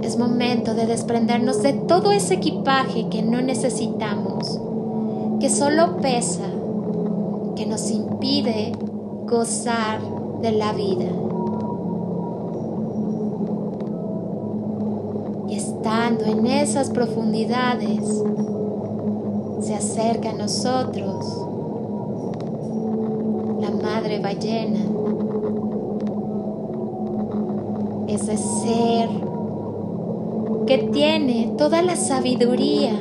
Es 0.03 0.19
momento 0.19 0.75
de 0.75 0.85
desprendernos 0.85 1.63
de 1.63 1.73
todo 1.73 2.13
ese 2.13 2.35
equipaje 2.35 3.09
que 3.09 3.23
no 3.23 3.41
necesitamos, 3.41 4.61
que 5.41 5.49
solo 5.49 5.97
pesa, 5.97 6.45
que 7.57 7.65
nos 7.65 7.91
impide 7.91 8.73
gozar 9.27 10.01
de 10.43 10.53
la 10.53 10.75
vida. 10.75 11.24
Y 16.05 16.07
estando 16.07 16.27
en 16.27 16.47
esas 16.47 16.91
profundidades, 16.91 18.23
se 19.61 19.75
acerca 19.75 20.31
a 20.31 20.35
nosotros 20.35 21.45
madre 23.85 24.19
ballena, 24.19 24.81
ese 28.09 28.37
ser 28.37 29.09
que 30.67 30.79
tiene 30.93 31.55
toda 31.57 31.83
la 31.83 31.97
sabiduría. 31.97 32.93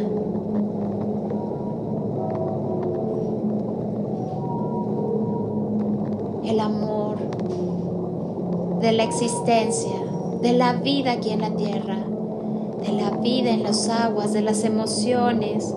El 6.46 6.60
amor 6.60 7.18
de 8.82 8.92
la 8.92 9.04
existencia, 9.04 9.92
de 10.42 10.54
la 10.54 10.74
vida 10.74 11.14
aquí 11.14 11.32
en 11.32 11.42
la 11.42 11.56
tierra, 11.56 12.03
de 12.86 12.92
la 12.92 13.12
vida 13.12 13.52
en 13.52 13.64
las 13.64 13.88
aguas, 13.90 14.34
de 14.34 14.42
las 14.42 14.64
emociones, 14.64 15.74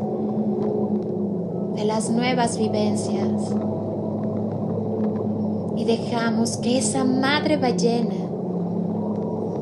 de 1.77 1.85
las 1.85 2.11
nuevas 2.11 2.59
vivencias 2.59 3.55
y 5.77 5.85
dejamos 5.85 6.57
que 6.57 6.79
esa 6.79 7.05
madre 7.05 7.59
ballena, 7.59 8.15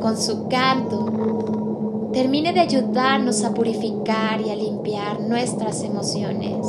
con 0.01 0.17
su 0.17 0.49
canto, 0.49 2.11
termine 2.13 2.53
de 2.53 2.61
ayudarnos 2.61 3.43
a 3.45 3.53
purificar 3.53 4.41
y 4.41 4.51
a 4.51 4.57
limpiar 4.57 5.21
nuestras 5.21 5.83
emociones, 5.83 6.67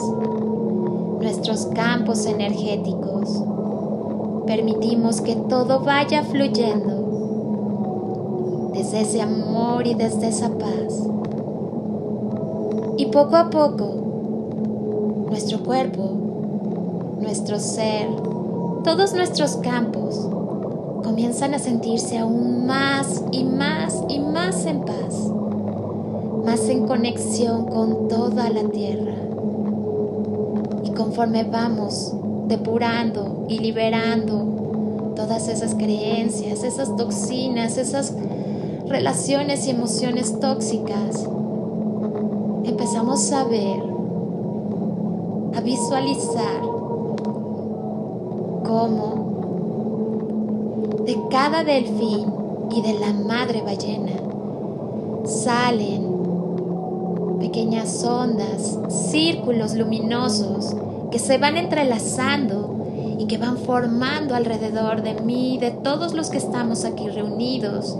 nuestros 1.22 1.68
campos 1.68 2.26
energéticos. 2.26 3.44
Permitimos 4.48 5.22
que 5.22 5.36
todo 5.36 5.82
vaya 5.82 6.24
fluyendo 6.24 7.05
desde 8.86 9.02
ese 9.02 9.22
amor 9.22 9.88
y 9.88 9.96
desde 9.96 10.28
esa 10.28 10.50
paz. 10.50 11.10
Y 12.98 13.08
poco 13.08 13.36
a 13.36 13.50
poco, 13.50 15.26
nuestro 15.28 15.64
cuerpo, 15.64 16.12
nuestro 17.20 17.60
ser, 17.60 18.10
todos 18.84 19.16
nuestros 19.16 19.56
campos 19.58 20.30
comienzan 21.04 21.56
a 21.56 21.60
sentirse 21.60 22.20
aún 22.20 22.68
más 22.68 23.24
y 23.32 23.44
más 23.44 24.04
y 24.08 24.20
más 24.20 24.68
en 24.68 24.82
paz, 24.82 25.32
más 26.46 26.70
en 26.70 26.86
conexión 26.86 27.66
con 27.66 28.08
toda 28.08 28.52
la 28.52 28.66
tierra. 28.70 29.16
Y 30.84 30.92
conforme 30.92 31.44
vamos 31.44 32.14
depurando 32.48 33.46
y 33.50 33.58
liberando 33.58 35.14
todas 35.16 35.48
esas 35.48 35.74
creencias, 35.74 36.64
esas 36.64 36.96
toxinas, 36.96 37.80
esas 37.80 38.14
relaciones 38.96 39.68
y 39.68 39.72
emociones 39.72 40.40
tóxicas, 40.40 41.28
empezamos 42.64 43.30
a 43.34 43.44
ver, 43.44 43.84
a 45.54 45.60
visualizar 45.60 46.62
cómo 48.64 49.26
de 51.06 51.18
cada 51.30 51.66
delfín 51.66 52.34
y 52.72 52.82
de 52.84 52.94
la 52.94 53.12
madre 53.12 53.62
ballena 53.62 54.14
salen 55.26 56.08
pequeñas 57.42 58.02
ondas, 58.02 58.80
círculos 59.12 59.76
luminosos 59.76 60.74
que 61.12 61.20
se 61.20 61.38
van 61.38 61.58
entrelazando 61.58 62.86
y 63.20 63.26
que 63.26 63.38
van 63.38 63.58
formando 63.58 64.36
alrededor 64.36 65.04
de 65.04 65.16
mí, 65.16 65.58
de 65.60 65.72
todos 65.72 66.14
los 66.14 66.30
que 66.30 66.38
estamos 66.38 66.86
aquí 66.86 67.10
reunidos, 67.10 67.98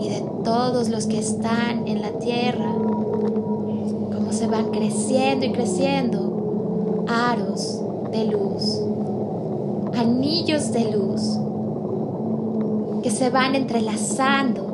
y 0.00 0.08
de 0.08 0.24
todos 0.44 0.88
los 0.88 1.06
que 1.06 1.18
están 1.18 1.88
en 1.88 2.02
la 2.02 2.12
tierra, 2.12 2.72
cómo 2.74 4.32
se 4.32 4.46
van 4.46 4.70
creciendo 4.70 5.46
y 5.46 5.52
creciendo 5.52 7.04
aros 7.08 7.82
de 8.12 8.26
luz, 8.26 8.80
anillos 9.96 10.72
de 10.72 10.92
luz 10.92 11.38
que 13.02 13.10
se 13.10 13.30
van 13.30 13.54
entrelazando 13.54 14.66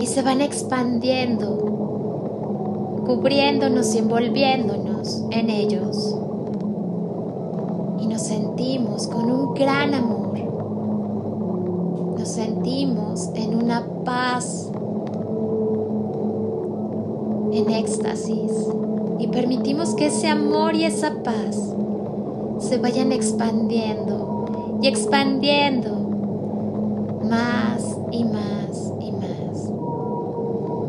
y 0.00 0.06
se 0.06 0.22
van 0.22 0.40
expandiendo, 0.40 3.02
cubriéndonos 3.06 3.94
y 3.94 3.98
envolviéndonos 3.98 5.24
en 5.30 5.50
ellos. 5.50 6.16
Y 8.00 8.06
nos 8.06 8.22
sentimos 8.22 9.06
con 9.06 9.30
un 9.30 9.54
gran 9.54 9.94
amor. 9.94 10.38
Nos 12.18 12.28
sentimos 12.28 13.30
en 13.34 13.54
paz, 13.82 14.70
en 17.52 17.70
éxtasis. 17.70 18.52
Y 19.18 19.28
permitimos 19.28 19.94
que 19.94 20.06
ese 20.06 20.28
amor 20.28 20.74
y 20.74 20.84
esa 20.84 21.22
paz 21.22 21.56
se 22.58 22.78
vayan 22.78 23.12
expandiendo 23.12 24.78
y 24.82 24.88
expandiendo 24.88 25.90
más 27.22 27.96
y 28.10 28.24
más 28.24 28.92
y 29.00 29.12
más. 29.12 29.70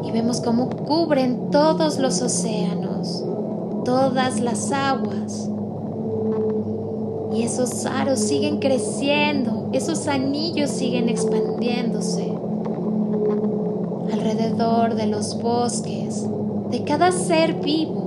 Y 0.04 0.12
vemos 0.12 0.42
cómo 0.42 0.70
cubren 0.70 1.50
todos 1.52 2.00
los 2.00 2.22
océanos, 2.22 3.24
todas 3.86 4.40
las 4.40 4.72
aguas. 4.72 5.50
Y 7.34 7.44
esos 7.44 7.86
aros 7.86 8.20
siguen 8.20 8.60
creciendo, 8.60 9.70
esos 9.74 10.08
anillos 10.08 10.70
siguen 10.70 11.10
expandiéndose 11.10 12.36
de 14.66 15.06
los 15.06 15.40
bosques, 15.40 16.26
de 16.72 16.84
cada 16.84 17.12
ser 17.12 17.54
vivo 17.62 18.06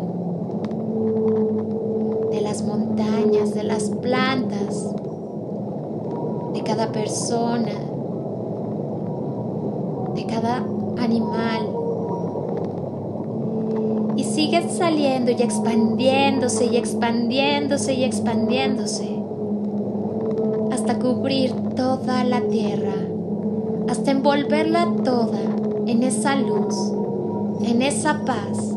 de 3.55 3.63
las 3.63 3.91
plantas, 3.91 4.93
de 6.53 6.63
cada 6.63 6.91
persona, 6.91 7.73
de 10.15 10.27
cada 10.27 10.65
animal. 10.99 11.69
Y 14.17 14.25
sigue 14.25 14.69
saliendo 14.69 15.31
y 15.31 15.43
expandiéndose 15.43 16.67
y 16.67 16.77
expandiéndose 16.77 17.95
y 17.95 18.05
expandiéndose 18.05 19.23
hasta 20.73 20.99
cubrir 20.99 21.53
toda 21.77 22.25
la 22.25 22.41
tierra, 22.41 22.95
hasta 23.89 24.11
envolverla 24.11 24.89
toda 25.05 25.58
en 25.89 26.03
esa 26.03 26.37
luz, 26.37 26.75
en 27.63 27.81
esa 27.81 28.21
paz 28.27 28.75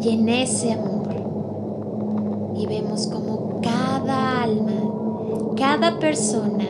y 0.00 0.08
en 0.08 0.28
ese 0.30 0.72
amor. 0.72 1.08
Y 2.56 2.66
vemos 2.66 3.06
como 3.06 3.60
cada 3.60 4.42
alma, 4.44 5.52
cada 5.56 5.98
persona, 5.98 6.66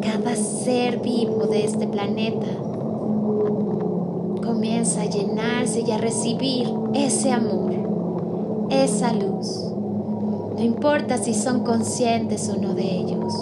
cada 0.00 0.34
ser 0.34 1.00
vivo 1.00 1.46
de 1.46 1.64
este 1.66 1.86
planeta 1.86 2.46
comienza 4.42 5.02
a 5.02 5.06
llenarse 5.06 5.82
y 5.86 5.90
a 5.90 5.98
recibir 5.98 6.72
ese 6.94 7.30
amor, 7.30 7.72
esa 8.70 9.12
luz. 9.12 9.70
No 10.56 10.62
importa 10.62 11.18
si 11.18 11.34
son 11.34 11.60
conscientes 11.60 12.48
o 12.48 12.56
no 12.56 12.72
de 12.72 12.90
ellos, 12.90 13.34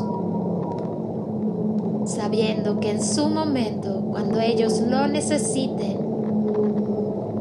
sabiendo 2.22 2.78
que 2.78 2.88
en 2.88 3.02
su 3.02 3.28
momento, 3.28 4.00
cuando 4.12 4.38
ellos 4.38 4.80
lo 4.80 5.08
necesiten, 5.08 5.98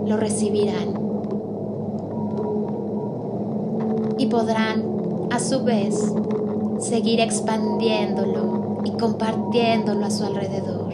lo 0.08 0.18
recibirán 0.18 0.96
y 4.18 4.26
podrán 4.26 5.28
a 5.30 5.38
su 5.38 5.64
vez 5.64 6.12
seguir 6.80 7.20
expandiéndolo 7.20 8.80
y 8.84 8.92
compartiéndolo 8.94 10.04
a 10.04 10.10
su 10.10 10.24
alrededor. 10.24 10.94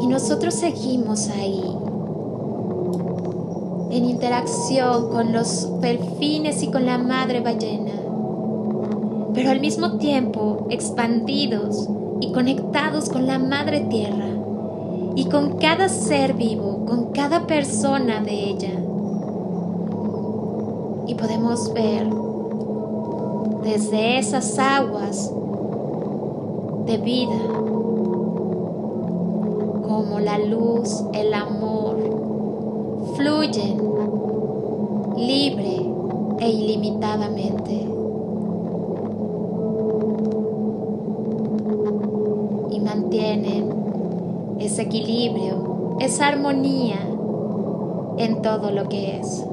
Y 0.00 0.06
nosotros 0.08 0.54
seguimos 0.54 1.28
ahí, 1.28 1.62
en 3.92 4.06
interacción 4.06 5.10
con 5.10 5.32
los 5.32 5.80
delfines 5.82 6.62
y 6.62 6.70
con 6.70 6.86
la 6.86 6.96
madre 6.96 7.40
ballena, 7.40 7.92
pero 9.34 9.50
al 9.50 9.60
mismo 9.60 9.98
tiempo 9.98 10.66
expandidos 10.70 11.90
y 12.22 12.32
conectados 12.32 13.10
con 13.10 13.26
la 13.26 13.38
madre 13.38 13.80
tierra 13.80 14.30
y 15.14 15.26
con 15.26 15.58
cada 15.58 15.90
ser 15.90 16.32
vivo, 16.32 16.86
con 16.86 17.12
cada 17.12 17.46
persona 17.46 18.22
de 18.22 18.32
ella. 18.32 18.72
Y 21.06 21.14
podemos 21.14 21.74
ver 21.74 22.08
desde 23.62 24.18
esas 24.18 24.58
aguas 24.58 25.30
de 26.86 26.96
vida 26.96 27.38
como 29.86 30.18
la 30.18 30.38
luz, 30.38 31.04
el 31.12 31.34
amor 31.34 32.21
fluyen 33.22 33.78
libre 35.16 35.76
e 36.40 36.50
ilimitadamente. 36.50 37.86
Y 42.70 42.80
mantienen 42.80 44.56
ese 44.58 44.82
equilibrio, 44.82 45.96
esa 46.00 46.26
armonía 46.26 46.98
en 48.18 48.42
todo 48.42 48.72
lo 48.72 48.88
que 48.88 49.18
es. 49.18 49.46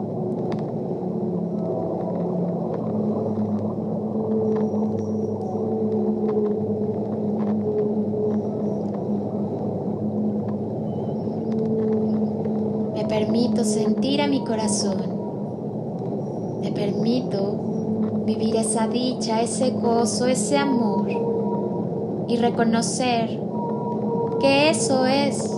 Me 13.00 13.06
permito 13.06 13.64
sentir 13.64 14.22
a 14.22 14.28
mi 14.28 14.44
corazón. 14.44 14.98
Me 16.62 16.72
permito 16.72 17.56
vivir 18.26 18.56
esa 18.56 18.79
dicha, 18.90 19.42
ese 19.42 19.72
gozo, 19.72 20.28
ese 20.28 20.58
amor 20.58 21.08
y 22.28 22.38
reconocer 22.38 23.40
que 24.40 24.70
eso 24.70 25.06
es 25.06 25.52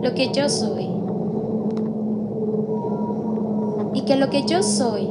lo 0.00 0.14
que 0.14 0.32
yo 0.32 0.48
soy. 0.48 0.88
Y 3.94 4.02
que 4.02 4.16
lo 4.16 4.30
que 4.30 4.44
yo 4.44 4.62
soy 4.62 5.08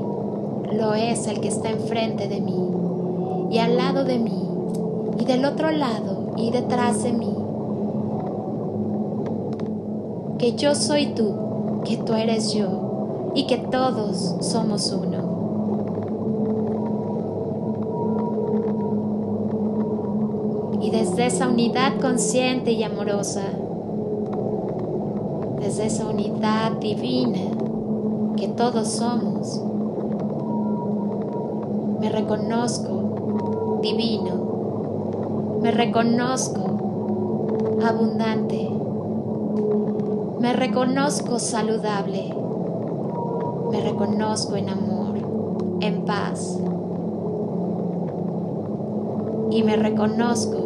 lo 0.71 0.93
es 0.93 1.28
el 1.28 1.39
que 1.39 1.47
está 1.47 1.69
enfrente 1.69 2.28
de 2.28 2.41
mí 2.41 2.67
y 3.52 3.60
al 3.60 3.78
lado 3.78 4.04
de 4.04 4.19
mí 4.19 4.47
y 5.19 5.26
del 5.26 5.45
otro 5.45 5.71
lado 5.71 6.32
y 6.38 6.52
detrás 6.52 7.04
de 7.04 7.13
mí. 7.13 7.36
Que 10.38 10.54
yo 10.54 10.76
soy 10.76 11.13
tú, 11.13 11.82
que 11.86 11.97
tú 11.97 12.13
eres 12.13 12.54
yo 12.54 13.32
y 13.36 13.45
que 13.45 13.58
todos 13.58 14.36
somos 14.41 14.91
uno. 14.91 15.12
Desde 20.94 21.26
esa 21.26 21.48
unidad 21.48 22.00
consciente 22.00 22.72
y 22.72 22.84
amorosa, 22.84 23.42
desde 25.60 25.88
esa 25.88 26.08
unidad 26.08 26.74
divina 26.74 27.50
que 28.38 28.48
todos 28.50 28.90
somos, 28.90 29.60
me 32.00 32.10
reconozco 32.10 33.80
divino, 33.82 35.58
me 35.64 35.72
reconozco 35.72 36.62
abundante, 37.84 38.70
me 40.40 40.54
reconozco 40.54 41.40
saludable, 41.40 42.36
me 43.72 43.82
reconozco 43.82 44.56
en 44.58 44.70
amor, 44.70 45.16
en 45.82 46.06
paz 46.06 46.60
y 49.50 49.64
me 49.64 49.76
reconozco 49.76 50.62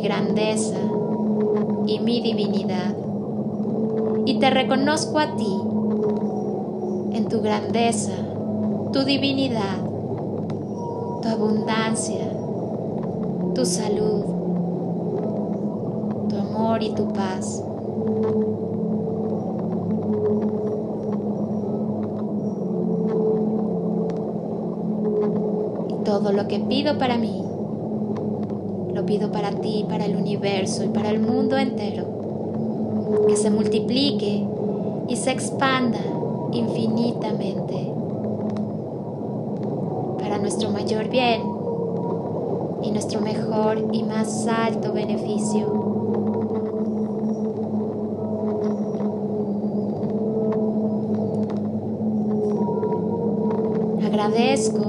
grandeza 0.00 0.78
y 1.86 1.98
mi 2.00 2.20
divinidad. 2.20 2.94
Y 4.26 4.38
te 4.38 4.50
reconozco 4.50 5.18
a 5.18 5.36
ti, 5.36 5.56
en 7.16 7.28
tu 7.28 7.40
grandeza, 7.40 8.12
tu 8.92 9.04
divinidad, 9.04 9.78
tu 11.22 11.28
abundancia, 11.28 12.30
tu 13.54 13.64
salud, 13.64 14.24
tu 16.28 16.36
amor 16.36 16.82
y 16.82 16.94
tu 16.94 17.12
paz. 17.12 17.64
Y 25.88 26.04
todo 26.04 26.32
lo 26.32 26.46
que 26.46 26.60
pido 26.60 26.98
para 26.98 27.16
mí 27.18 27.49
lo 29.00 29.06
pido 29.06 29.32
para 29.32 29.50
ti, 29.50 29.86
para 29.88 30.04
el 30.04 30.14
universo 30.14 30.84
y 30.84 30.88
para 30.88 31.08
el 31.08 31.20
mundo 31.20 31.56
entero. 31.56 32.04
Que 33.26 33.34
se 33.34 33.48
multiplique 33.48 34.46
y 35.08 35.16
se 35.16 35.30
expanda 35.30 36.00
infinitamente 36.52 37.94
para 40.18 40.36
nuestro 40.36 40.68
mayor 40.70 41.08
bien 41.08 41.40
y 42.82 42.90
nuestro 42.90 43.22
mejor 43.22 43.88
y 43.90 44.02
más 44.02 44.46
alto 44.46 44.92
beneficio. 44.92 45.66
Agradezco 54.04 54.84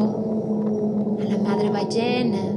a 1.22 1.24
la 1.24 1.38
madre 1.38 1.70
ballena 1.70 2.52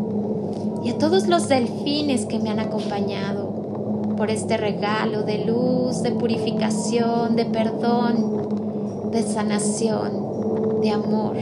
todos 0.98 1.28
los 1.28 1.48
delfines 1.48 2.26
que 2.26 2.38
me 2.38 2.50
han 2.50 2.60
acompañado 2.60 4.14
por 4.16 4.30
este 4.30 4.56
regalo 4.56 5.22
de 5.22 5.44
luz, 5.44 6.02
de 6.02 6.12
purificación, 6.12 7.36
de 7.36 7.44
perdón, 7.46 9.10
de 9.10 9.22
sanación, 9.22 10.80
de 10.80 10.90
amor 10.90 11.36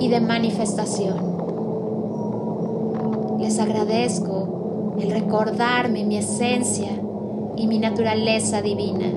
y 0.00 0.08
de 0.08 0.20
manifestación. 0.20 1.36
Les 3.38 3.58
agradezco 3.58 4.94
el 5.00 5.10
recordarme 5.10 6.04
mi 6.04 6.16
esencia 6.16 6.90
y 7.56 7.66
mi 7.66 7.78
naturaleza 7.78 8.62
divina. 8.62 9.12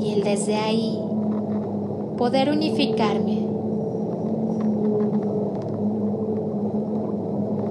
Y 0.00 0.12
el 0.12 0.22
desde 0.22 0.56
ahí 0.56 0.98
poder 2.16 2.50
unificarme 2.50 3.46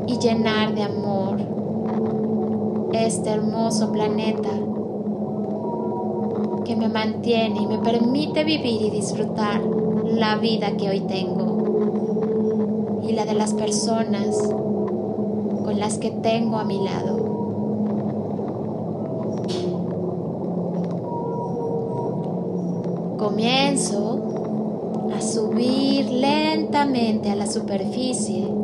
y 0.08 0.11
llenar 0.21 0.75
de 0.75 0.84
amor 0.84 1.38
este 2.93 3.31
hermoso 3.31 3.91
planeta 3.91 4.49
que 6.63 6.75
me 6.75 6.88
mantiene 6.89 7.62
y 7.62 7.67
me 7.67 7.79
permite 7.79 8.43
vivir 8.43 8.81
y 8.84 8.89
disfrutar 8.91 9.62
la 10.05 10.38
vida 10.38 10.77
que 10.77 10.89
hoy 10.89 10.99
tengo 11.01 12.99
y 13.03 13.13
la 13.13 13.25
de 13.25 13.34
las 13.34 13.53
personas 13.53 14.38
con 15.63 15.79
las 15.79 15.97
que 15.97 16.12
tengo 16.12 16.57
a 16.57 16.63
mi 16.63 16.84
lado. 16.84 17.17
Comienzo 23.17 24.31
subir 25.21 26.10
lentamente 26.10 27.29
a 27.29 27.36
la 27.36 27.47
superficie. 27.47 28.61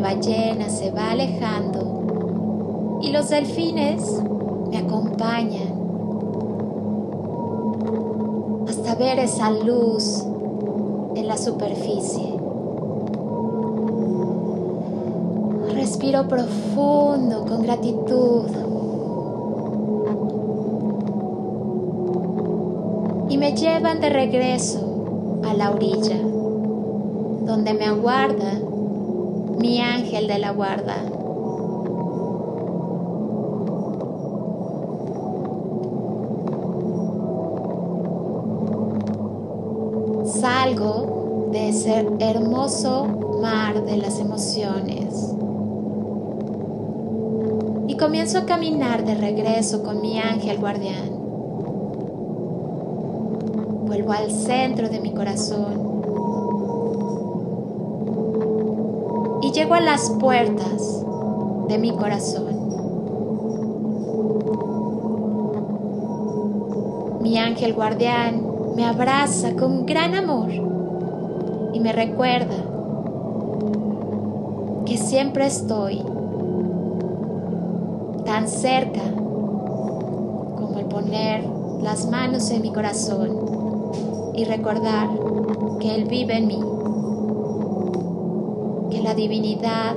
Ballena 0.00 0.68
se 0.68 0.90
va 0.90 1.10
alejando 1.10 2.98
y 3.02 3.10
los 3.10 3.28
delfines 3.28 4.22
me 4.70 4.78
acompañan 4.78 5.74
hasta 8.68 8.94
ver 8.94 9.18
esa 9.18 9.50
luz 9.50 10.24
en 11.14 11.28
la 11.28 11.36
superficie. 11.36 12.34
Respiro 15.74 16.26
profundo 16.28 17.44
con 17.46 17.62
gratitud 17.62 18.46
y 23.28 23.38
me 23.38 23.52
llevan 23.52 24.00
de 24.00 24.08
regreso 24.10 25.40
a 25.44 25.54
la 25.54 25.70
orilla, 25.70 26.18
donde 27.44 27.74
me 27.74 27.84
aguarda 27.84 28.63
mi 29.64 29.80
ángel 29.80 30.26
de 30.26 30.38
la 30.38 30.50
guarda. 30.50 30.96
Salgo 40.26 41.48
de 41.50 41.70
ese 41.70 42.06
hermoso 42.18 43.06
mar 43.40 43.82
de 43.86 43.96
las 43.96 44.20
emociones. 44.20 45.32
Y 47.88 47.96
comienzo 47.96 48.40
a 48.40 48.44
caminar 48.44 49.06
de 49.06 49.14
regreso 49.14 49.82
con 49.82 50.02
mi 50.02 50.18
ángel 50.18 50.58
guardián. 50.58 51.08
Vuelvo 53.86 54.12
al 54.12 54.30
centro 54.30 54.90
de 54.90 55.00
mi 55.00 55.14
corazón 55.14 55.83
llego 59.54 59.74
a 59.74 59.80
las 59.80 60.10
puertas 60.10 61.04
de 61.68 61.78
mi 61.78 61.92
corazón. 61.92 62.44
Mi 67.22 67.38
ángel 67.38 67.72
guardián 67.72 68.44
me 68.74 68.84
abraza 68.84 69.54
con 69.54 69.86
gran 69.86 70.16
amor 70.16 70.50
y 71.72 71.78
me 71.78 71.92
recuerda 71.92 72.56
que 74.84 74.98
siempre 74.98 75.46
estoy 75.46 76.02
tan 78.24 78.48
cerca 78.48 79.02
como 80.56 80.78
el 80.80 80.86
poner 80.86 81.44
las 81.80 82.10
manos 82.10 82.50
en 82.50 82.60
mi 82.60 82.72
corazón 82.72 84.32
y 84.34 84.44
recordar 84.46 85.08
que 85.78 85.94
Él 85.94 86.06
vive 86.06 86.38
en 86.38 86.48
mí, 86.48 86.60
que 88.94 89.02
la 89.02 89.14
divinidad 89.14 89.96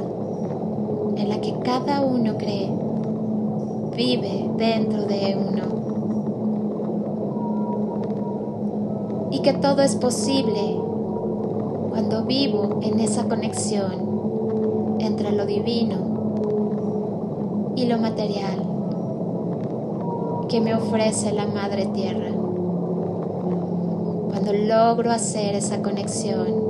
en 1.17 1.29
la 1.29 1.39
que 1.39 1.53
cada 1.63 2.01
uno 2.01 2.36
cree 2.36 2.71
vive 3.95 4.49
dentro 4.57 5.03
de 5.03 5.38
uno. 5.38 5.62
Y 9.29 9.41
que 9.41 9.53
todo 9.53 9.83
es 9.83 9.95
posible 9.95 10.79
cuando 11.89 12.23
vivo 12.23 12.79
en 12.81 12.99
esa 12.99 13.25
conexión 13.25 14.97
entre 14.99 15.31
lo 15.31 15.45
divino 15.45 15.97
y 17.75 17.86
lo 17.86 17.99
material 17.99 18.63
que 20.49 20.60
me 20.60 20.73
ofrece 20.73 21.31
la 21.33 21.45
Madre 21.45 21.86
Tierra. 21.93 22.31
Cuando 24.29 24.53
logro 24.53 25.12
hacer 25.12 25.53
esa 25.53 25.83
conexión 25.83 26.66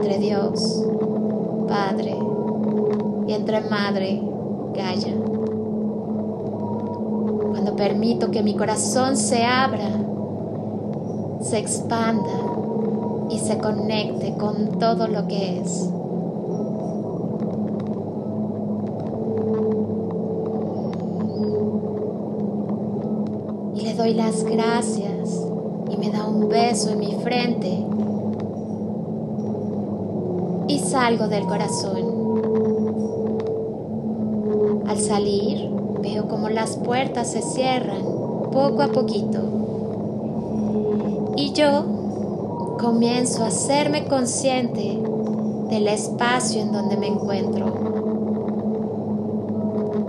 entre 0.00 0.18
Dios, 0.18 0.82
Padre, 1.68 2.16
y 3.26 3.32
entre 3.34 3.60
Madre, 3.60 4.22
Gaia. 4.72 5.14
Cuando 7.50 7.76
permito 7.76 8.30
que 8.30 8.42
mi 8.42 8.56
corazón 8.56 9.18
se 9.18 9.44
abra, 9.44 9.90
se 11.42 11.58
expanda 11.58 12.30
y 13.28 13.38
se 13.40 13.58
conecte 13.58 14.34
con 14.38 14.78
todo 14.78 15.06
lo 15.06 15.28
que 15.28 15.60
es. 15.60 15.90
Y 23.74 23.82
le 23.82 23.94
doy 23.94 24.14
las 24.14 24.44
gracias 24.44 25.46
y 25.90 25.96
me 25.98 26.10
da 26.10 26.26
un 26.26 26.48
beso 26.48 26.90
en 26.90 27.00
mi 27.00 27.12
frente 27.16 27.84
y 30.70 30.78
salgo 30.90 31.28
del 31.28 31.46
corazón. 31.46 32.40
Al 34.88 34.98
salir 34.98 35.70
veo 36.00 36.26
como 36.26 36.48
las 36.48 36.76
puertas 36.76 37.30
se 37.30 37.42
cierran 37.42 38.02
poco 38.50 38.82
a 38.82 38.88
poquito 38.88 39.38
y 41.36 41.52
yo 41.52 42.76
comienzo 42.80 43.44
a 43.44 43.48
hacerme 43.48 44.06
consciente 44.06 45.00
del 45.68 45.86
espacio 45.86 46.60
en 46.60 46.72
donde 46.72 46.96
me 46.96 47.06
encuentro, 47.06 47.66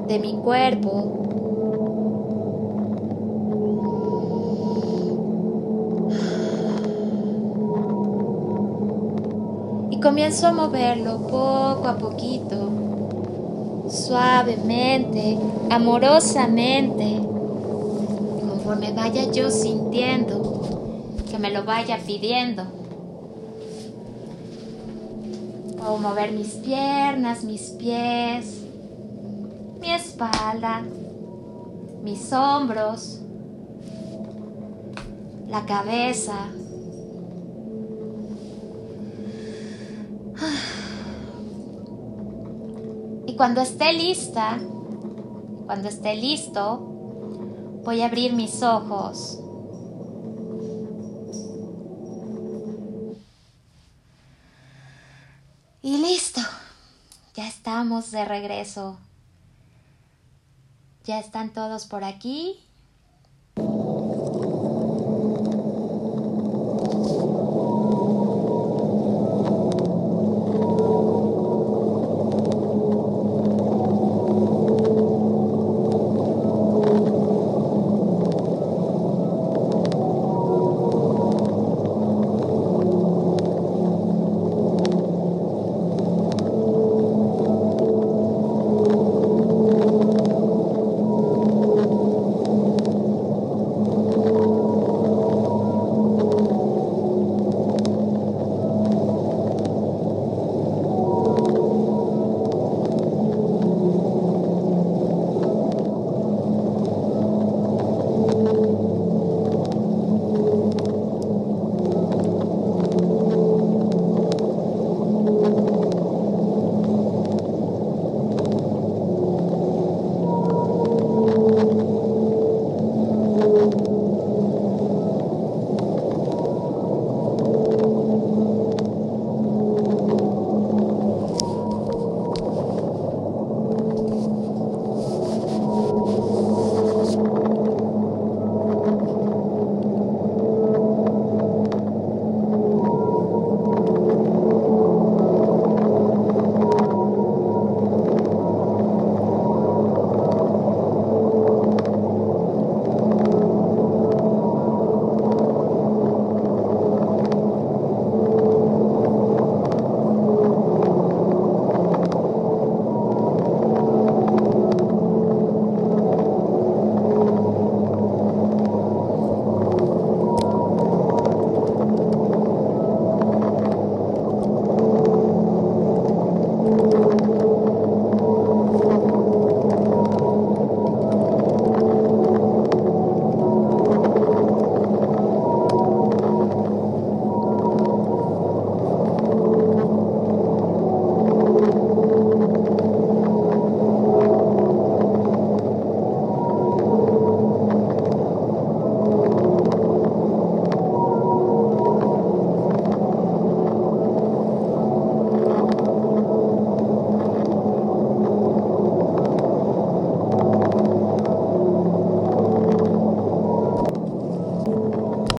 de 0.07 0.17
mi 0.17 0.33
cuerpo 0.37 1.20
comienzo 10.11 10.47
a 10.47 10.51
moverlo 10.51 11.19
poco 11.19 11.87
a 11.87 11.97
poquito, 11.97 13.87
suavemente, 13.89 15.37
amorosamente, 15.69 17.17
conforme 18.41 18.91
vaya 18.91 19.31
yo 19.31 19.49
sintiendo 19.49 21.07
que 21.29 21.39
me 21.39 21.49
lo 21.49 21.63
vaya 21.63 21.97
pidiendo. 22.05 22.63
Puedo 25.77 25.97
mover 25.99 26.33
mis 26.33 26.55
piernas, 26.55 27.45
mis 27.45 27.69
pies, 27.79 28.65
mi 29.79 29.91
espalda, 29.93 30.83
mis 32.03 32.33
hombros, 32.33 33.21
la 35.47 35.65
cabeza, 35.65 36.49
cuando 43.41 43.61
esté 43.61 43.91
lista, 43.91 44.59
cuando 45.65 45.89
esté 45.89 46.15
listo, 46.15 46.77
voy 47.83 48.01
a 48.01 48.05
abrir 48.05 48.33
mis 48.33 48.61
ojos. 48.61 49.39
Y 55.81 55.97
listo, 55.97 56.41
ya 57.33 57.47
estamos 57.47 58.11
de 58.11 58.25
regreso. 58.25 58.99
Ya 61.05 61.17
están 61.17 61.51
todos 61.51 61.87
por 61.87 62.03
aquí. 62.03 62.59